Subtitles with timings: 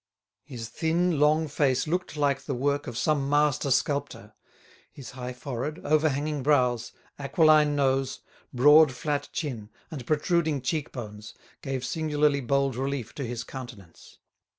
[0.43, 4.33] His thin, long face looked like the work of some master sculptor;
[4.91, 11.85] his high forehead, overhanging brows, aquiline nose, broad flat chin, and protruding cheek bones, gave
[11.85, 14.17] singularly bold relief to his countenance.